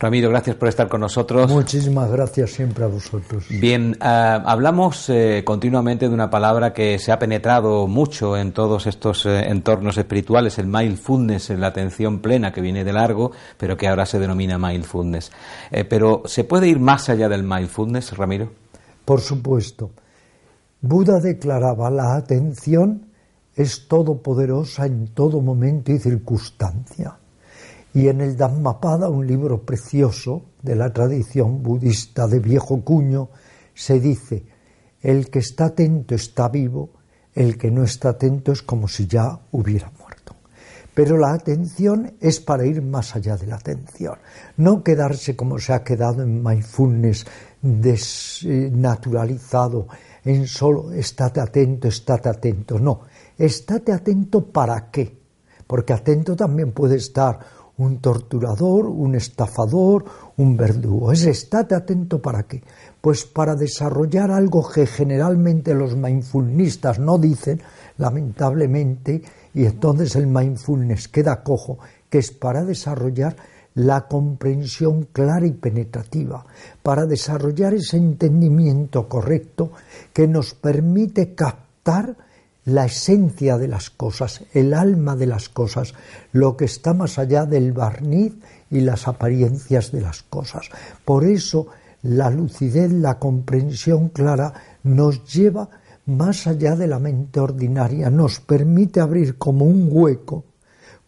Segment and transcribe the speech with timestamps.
[0.00, 1.50] Ramiro, gracias por estar con nosotros.
[1.50, 3.44] Muchísimas gracias siempre a vosotros.
[3.50, 8.86] Bien, ah, hablamos eh, continuamente de una palabra que se ha penetrado mucho en todos
[8.86, 13.88] estos eh, entornos espirituales, el mindfulness, la atención plena que viene de largo, pero que
[13.88, 15.32] ahora se denomina mindfulness.
[15.70, 18.50] Eh, pero ¿se puede ir más allá del mindfulness, Ramiro?
[19.04, 19.90] Por supuesto.
[20.82, 23.10] Buda declaraba la atención
[23.54, 27.18] es todopoderosa en todo momento y circunstancia.
[27.92, 33.28] Y en el Dhammapada, un libro precioso de la tradición budista de viejo cuño,
[33.74, 34.42] se dice,
[35.02, 36.88] el que está atento está vivo,
[37.34, 40.36] el que no está atento es como si ya hubiera muerto.
[40.94, 44.18] Pero la atención es para ir más allá de la atención,
[44.56, 47.26] no quedarse como se ha quedado en mindfulness
[47.62, 49.86] desnaturalizado,
[50.24, 52.78] en solo estate atento, estate atento.
[52.78, 53.02] No,
[53.38, 55.16] estate atento para qué,
[55.66, 57.38] porque atento también puede estar
[57.80, 60.04] un torturador, un estafador,
[60.36, 61.12] un verdugo.
[61.12, 62.62] Es estate atento para qué.
[63.00, 67.62] Pues para desarrollar algo que generalmente los mindfulnistas no dicen,
[67.96, 69.22] lamentablemente,
[69.54, 71.78] y entonces el mindfulness queda cojo,
[72.10, 73.36] que es para desarrollar
[73.80, 76.44] la comprensión clara y penetrativa,
[76.82, 79.72] para desarrollar ese entendimiento correcto
[80.12, 82.16] que nos permite captar
[82.66, 85.94] la esencia de las cosas, el alma de las cosas,
[86.32, 88.34] lo que está más allá del barniz
[88.70, 90.68] y las apariencias de las cosas.
[91.04, 91.68] Por eso
[92.02, 95.70] la lucidez, la comprensión clara nos lleva
[96.04, 100.44] más allá de la mente ordinaria, nos permite abrir como un hueco,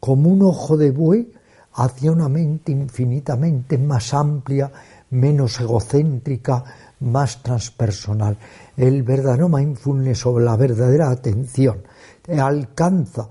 [0.00, 1.32] como un ojo de buey,
[1.74, 4.70] hacia una mente infinitamente más amplia,
[5.10, 6.64] menos egocéntrica,
[7.00, 8.36] más transpersonal.
[8.76, 11.82] El verdadero mindfulness o la verdadera atención
[12.38, 13.28] alcanza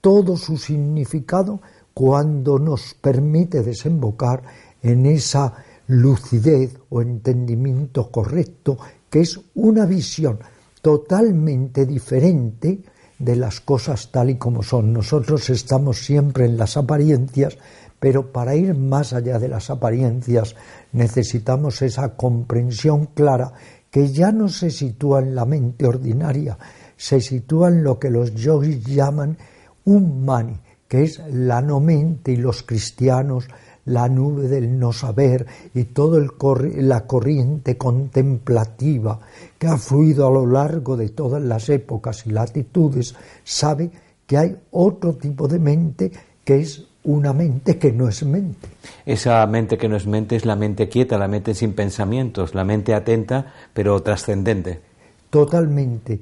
[0.00, 1.60] todo su significado
[1.94, 4.42] cuando nos permite desembocar
[4.82, 5.52] en esa
[5.88, 8.78] lucidez o entendimiento correcto
[9.10, 10.38] que es una visión
[10.80, 12.82] totalmente diferente
[13.22, 14.92] de las cosas tal y como son.
[14.92, 17.56] Nosotros estamos siempre en las apariencias,
[18.00, 20.56] pero para ir más allá de las apariencias
[20.90, 23.52] necesitamos esa comprensión clara
[23.90, 26.58] que ya no se sitúa en la mente ordinaria,
[26.96, 29.38] se sitúa en lo que los yogis llaman
[29.84, 30.58] un mani,
[30.92, 33.48] que es la no mente y los cristianos
[33.86, 36.20] la nube del no saber y toda
[36.76, 39.18] la corriente contemplativa
[39.58, 43.90] que ha fluido a lo largo de todas las épocas y latitudes, sabe
[44.26, 46.12] que hay otro tipo de mente
[46.44, 48.68] que es una mente que no es mente.
[49.06, 52.64] Esa mente que no es mente es la mente quieta, la mente sin pensamientos, la
[52.64, 54.91] mente atenta pero trascendente.
[55.32, 56.20] Totalmente.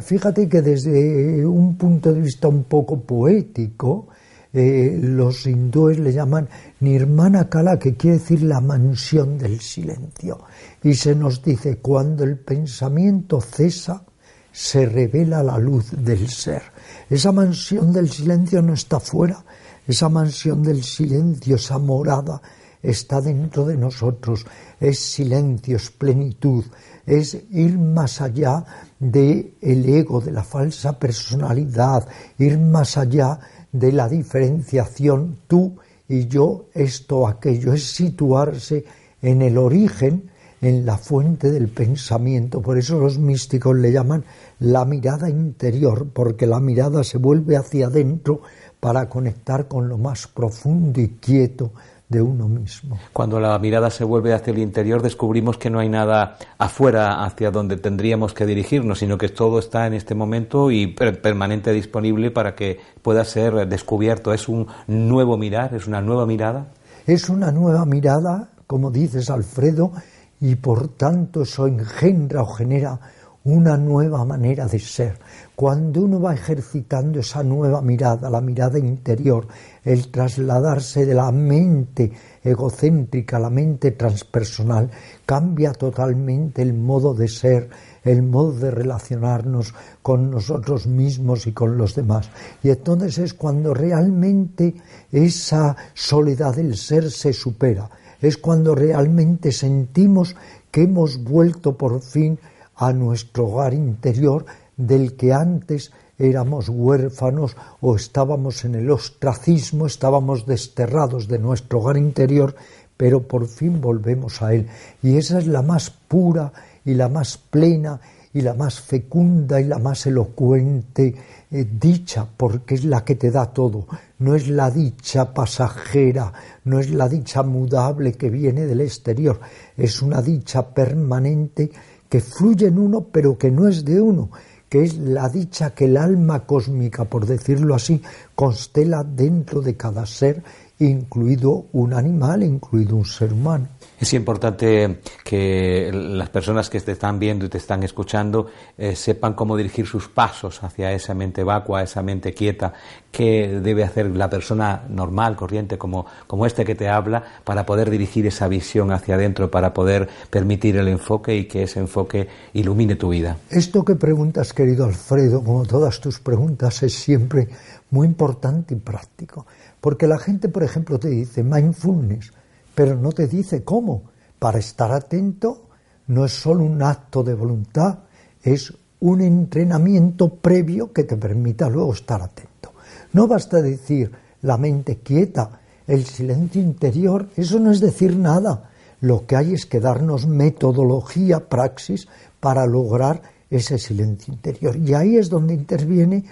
[0.00, 4.08] fíjate que desde un punto de vista un poco poético,
[4.54, 6.48] eh, los hindúes le llaman
[6.80, 10.40] Nirmana Kala, que quiere decir la mansión del silencio.
[10.82, 14.02] Y se nos dice, cuando el pensamiento cesa,
[14.50, 16.62] se revela la luz del ser.
[17.10, 19.44] Esa mansión del silencio no está fuera,
[19.86, 22.40] esa mansión del silencio, esa morada,
[22.82, 24.46] está dentro de nosotros.
[24.80, 26.64] Es silencio, es plenitud,
[27.06, 28.64] es ir más allá
[28.98, 32.06] del el ego, de la falsa personalidad,
[32.38, 33.38] ir más allá
[33.72, 35.76] de la diferenciación tú
[36.08, 38.84] y yo, esto, aquello, es situarse
[39.22, 40.30] en el origen,
[40.60, 42.60] en la fuente del pensamiento.
[42.60, 44.24] Por eso los místicos le llaman
[44.58, 48.42] la mirada interior, porque la mirada se vuelve hacia adentro
[48.80, 51.72] para conectar con lo más profundo y quieto
[52.10, 52.98] de uno mismo.
[53.12, 57.52] Cuando la mirada se vuelve hacia el interior, descubrimos que no hay nada afuera hacia
[57.52, 62.56] donde tendríamos que dirigirnos, sino que todo está en este momento y permanente disponible para
[62.56, 64.34] que pueda ser descubierto.
[64.34, 65.72] ¿Es un nuevo mirar?
[65.72, 66.66] ¿Es una nueva mirada?
[67.06, 69.92] Es una nueva mirada, como dices Alfredo,
[70.40, 72.98] y por tanto eso engendra o genera
[73.44, 75.18] una nueva manera de ser.
[75.56, 79.46] Cuando uno va ejercitando esa nueva mirada, la mirada interior,
[79.82, 84.90] el trasladarse de la mente egocéntrica a la mente transpersonal,
[85.24, 87.70] cambia totalmente el modo de ser,
[88.04, 92.30] el modo de relacionarnos con nosotros mismos y con los demás.
[92.62, 94.74] Y entonces es cuando realmente
[95.10, 97.88] esa soledad del ser se supera,
[98.20, 100.36] es cuando realmente sentimos
[100.70, 102.38] que hemos vuelto por fin
[102.80, 110.46] a nuestro hogar interior del que antes éramos huérfanos o estábamos en el ostracismo, estábamos
[110.46, 112.54] desterrados de nuestro hogar interior,
[112.96, 114.66] pero por fin volvemos a él.
[115.02, 118.00] Y esa es la más pura y la más plena
[118.32, 121.14] y la más fecunda y la más elocuente
[121.50, 123.86] eh, dicha, porque es la que te da todo.
[124.20, 126.32] No es la dicha pasajera,
[126.64, 129.38] no es la dicha mudable que viene del exterior,
[129.76, 131.70] es una dicha permanente
[132.10, 134.30] que fluye en uno, pero que no es de uno,
[134.68, 138.02] que es la dicha que el alma cósmica, por decirlo así,
[138.34, 140.42] constela dentro de cada ser,
[140.80, 143.68] incluido un animal, incluido un ser humano.
[144.00, 148.46] Es importante que las personas que te están viendo y te están escuchando
[148.78, 152.72] eh, sepan cómo dirigir sus pasos hacia esa mente vacua, esa mente quieta,
[153.12, 157.90] qué debe hacer la persona normal, corriente, como, como este que te habla, para poder
[157.90, 162.96] dirigir esa visión hacia adentro, para poder permitir el enfoque y que ese enfoque ilumine
[162.96, 163.36] tu vida.
[163.50, 167.48] Esto que preguntas, querido Alfredo, como todas tus preguntas, es siempre
[167.90, 169.46] muy importante y práctico.
[169.78, 172.32] Porque la gente, por ejemplo, te dice mindfulness
[172.74, 174.02] pero no te dice cómo.
[174.38, 175.66] Para estar atento
[176.08, 178.00] no es solo un acto de voluntad,
[178.42, 182.72] es un entrenamiento previo que te permita luego estar atento.
[183.12, 184.10] No basta decir
[184.42, 188.70] la mente quieta, el silencio interior, eso no es decir nada.
[189.00, 192.06] Lo que hay es que darnos metodología, praxis,
[192.38, 194.76] para lograr ese silencio interior.
[194.76, 196.24] Y ahí es donde interviene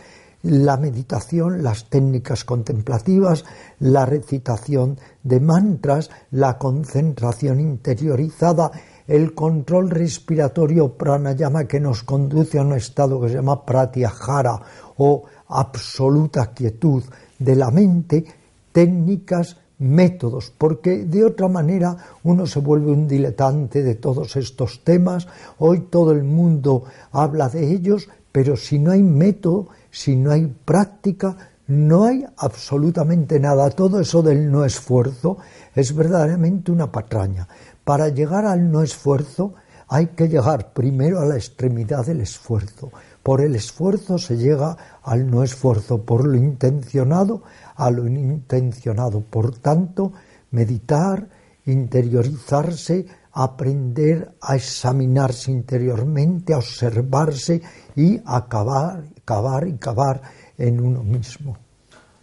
[0.42, 3.44] la meditación, las técnicas contemplativas,
[3.80, 8.70] la recitación de mantras, la concentración interiorizada,
[9.06, 14.60] el control respiratorio pranayama que nos conduce a un estado que se llama pratyahara
[14.98, 17.02] o absoluta quietud
[17.38, 18.24] de la mente,
[18.72, 25.28] técnicas, métodos, porque de otra manera uno se vuelve un diletante de todos estos temas,
[25.58, 30.46] hoy todo el mundo habla de ellos, pero si no hay método, si no hay
[30.64, 31.36] práctica,
[31.68, 33.70] no hay absolutamente nada.
[33.70, 35.38] Todo eso del no esfuerzo
[35.74, 37.46] es verdaderamente una patraña.
[37.84, 39.54] Para llegar al no esfuerzo
[39.88, 42.90] hay que llegar primero a la extremidad del esfuerzo.
[43.22, 47.42] Por el esfuerzo se llega al no esfuerzo, por lo intencionado
[47.78, 49.22] a lo inintencionado.
[49.22, 50.12] Por tanto,
[50.50, 51.28] meditar,
[51.64, 57.62] interiorizarse, aprender a examinarse interiormente, a observarse
[57.94, 60.20] y acabar, cavar y cavar
[60.58, 61.56] en uno mismo.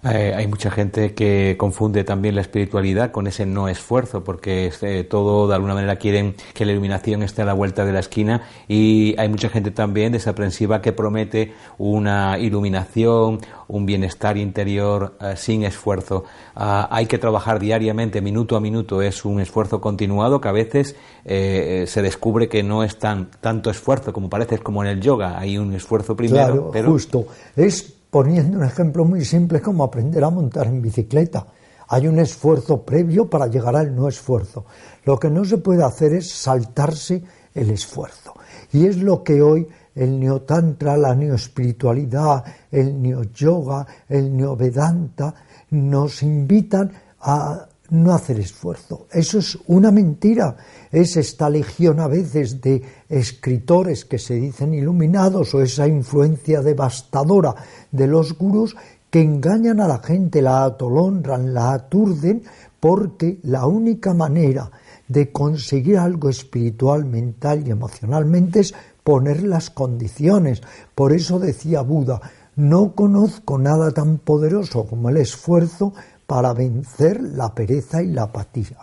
[0.06, 5.04] Eh, hay mucha gente que confunde también la espiritualidad con ese no esfuerzo, porque este,
[5.04, 8.44] todo de alguna manera quieren que la iluminación esté a la vuelta de la esquina
[8.68, 15.64] y hay mucha gente también desaprensiva que promete una iluminación, un bienestar interior eh, sin
[15.64, 16.26] esfuerzo.
[16.56, 20.96] Ah, hay que trabajar diariamente, minuto a minuto, es un esfuerzo continuado que a veces
[21.26, 25.40] eh, se descubre que no es tan, tanto esfuerzo como parece, como en el yoga,
[25.40, 26.46] hay un esfuerzo primero.
[26.46, 26.92] Claro, pero...
[26.92, 27.26] justo.
[27.56, 31.48] Es poniendo un ejemplo muy simple como aprender a montar en bicicleta.
[31.90, 34.64] Hay un esfuerzo previo para llegar al no esfuerzo.
[35.04, 37.22] Lo que no se puede hacer es saltarse
[37.54, 38.34] el esfuerzo.
[38.72, 42.42] Y es lo que hoy el neotantra, la neoespiritualidad,
[42.72, 45.36] el neoyoga, el neovedanta
[45.72, 49.08] nos invitan a no hacer esfuerzo.
[49.12, 50.56] Eso es una mentira.
[50.92, 57.56] Es esta legión a veces de escritores que se dicen iluminados o esa influencia devastadora
[57.92, 58.76] de los gurús
[59.10, 62.44] que engañan a la gente, la atolonran, la aturden,
[62.80, 64.70] porque la única manera
[65.08, 68.74] de conseguir algo espiritual, mental y emocionalmente es
[69.04, 70.62] poner las condiciones.
[70.94, 72.20] Por eso decía Buda,
[72.56, 75.94] no conozco nada tan poderoso como el esfuerzo
[76.28, 78.78] para vencer la pereza y la apatía.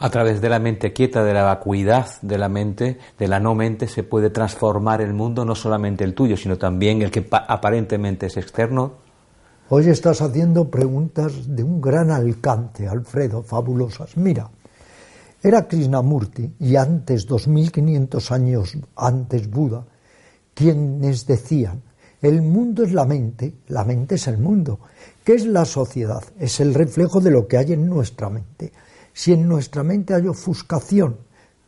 [0.00, 3.56] A través de la mente quieta, de la vacuidad de la mente, de la no
[3.56, 8.26] mente, se puede transformar el mundo, no solamente el tuyo, sino también el que aparentemente
[8.26, 8.92] es externo.
[9.70, 14.16] Hoy estás haciendo preguntas de un gran alcance, Alfredo, fabulosas.
[14.16, 14.48] Mira,
[15.42, 19.84] era Krishnamurti y antes, 2500 años antes Buda,
[20.54, 21.82] quienes decían,
[22.22, 24.80] el mundo es la mente, la mente es el mundo.
[25.24, 26.22] ¿Qué es la sociedad?
[26.38, 28.72] Es el reflejo de lo que hay en nuestra mente.
[29.12, 31.16] Si en nuestra mente hay ofuscación,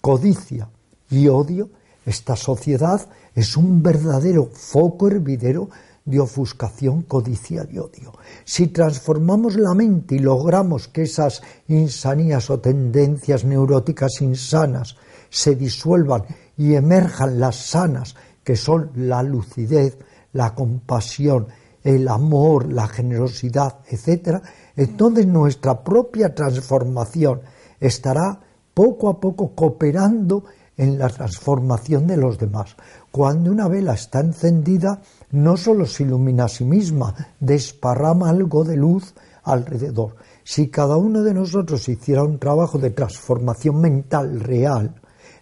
[0.01, 0.69] codicia
[1.11, 1.69] y odio,
[2.05, 5.69] esta sociedad es un verdadero foco hervidero
[6.05, 8.13] de ofuscación, codicia y odio.
[8.45, 14.97] Si transformamos la mente y logramos que esas insanías o tendencias neuróticas insanas
[15.29, 16.25] se disuelvan
[16.57, 19.99] y emerjan las sanas, que son la lucidez,
[20.33, 21.49] la compasión,
[21.83, 24.43] el amor, la generosidad, etc.,
[24.77, 27.41] entonces nuestra propia transformación
[27.79, 28.41] estará
[28.75, 30.45] poco a poco cooperando
[30.77, 32.75] en la transformación de los demás.
[33.11, 38.77] Cuando una vela está encendida, no solo se ilumina a sí misma, desparrama algo de
[38.77, 40.17] luz alrededor.
[40.43, 44.95] Si cada uno de nosotros hiciera un trabajo de transformación mental real,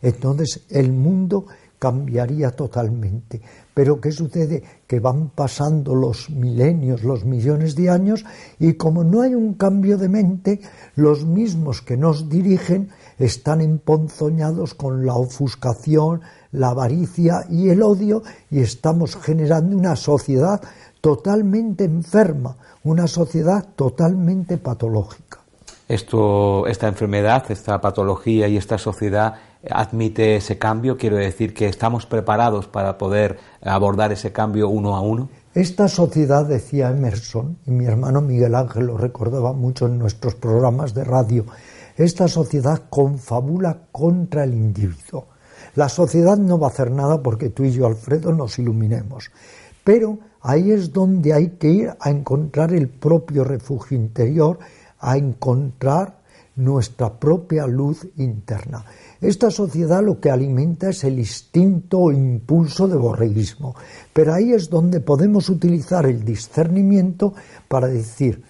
[0.02, 1.46] entonces el mundo
[1.78, 3.40] cambiaría totalmente.
[3.74, 4.62] Pero ¿qué sucede?
[4.86, 8.24] Que van pasando los milenios, los millones de años,
[8.58, 10.60] y como no hay un cambio de mente,
[10.96, 18.22] los mismos que nos dirigen están emponzoñados con la ofuscación, la avaricia y el odio,
[18.50, 20.60] y estamos generando una sociedad
[21.00, 25.38] totalmente enferma, una sociedad totalmente patológica.
[25.88, 29.34] Esta enfermedad, esta patología y esta sociedad
[29.70, 30.96] admite ese cambio?
[30.96, 35.28] Quiero decir que estamos preparados para poder abordar ese cambio uno a uno.
[35.54, 40.94] Esta sociedad, decía Emerson, y mi hermano Miguel Ángel lo recordaba mucho en nuestros programas
[40.94, 41.46] de radio,
[41.96, 45.26] esta sociedad confabula contra el individuo.
[45.74, 49.32] La sociedad no va a hacer nada porque tú y yo, Alfredo, nos iluminemos.
[49.82, 54.60] Pero ahí es donde hay que ir a encontrar el propio refugio interior,
[55.00, 56.17] a encontrar
[56.58, 58.84] nuestra propia luz interna.
[59.20, 63.74] Esta sociedad lo que alimenta es el instinto o impulso de borreguismo,
[64.12, 67.34] pero ahí es donde podemos utilizar el discernimiento
[67.68, 68.42] para decir,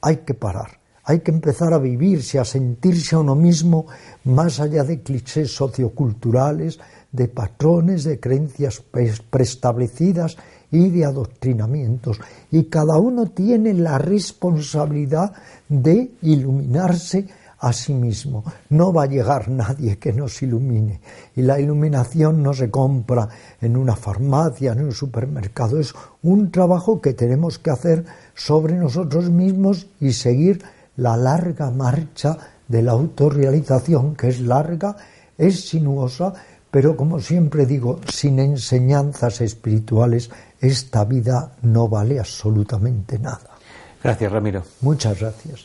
[0.00, 3.86] hay que parar, hay que empezar a vivirse, a sentirse a uno mismo
[4.24, 6.78] más allá de clichés socioculturales,
[7.12, 8.82] de patrones, de creencias
[9.30, 10.36] preestablecidas
[10.70, 12.18] y de adoctrinamientos.
[12.50, 15.32] Y cada uno tiene la responsabilidad
[15.68, 17.28] de iluminarse
[17.64, 18.44] a sí mismo.
[18.68, 21.00] No va a llegar nadie que nos ilumine.
[21.34, 23.26] Y la iluminación no se compra
[23.58, 25.80] en una farmacia, en un supermercado.
[25.80, 28.04] Es un trabajo que tenemos que hacer
[28.34, 30.62] sobre nosotros mismos y seguir
[30.96, 32.36] la larga marcha
[32.68, 34.96] de la autorrealización, que es larga,
[35.38, 36.34] es sinuosa,
[36.70, 40.28] pero como siempre digo, sin enseñanzas espirituales,
[40.60, 43.56] esta vida no vale absolutamente nada.
[44.02, 44.62] Gracias, Ramiro.
[44.82, 45.64] Muchas gracias.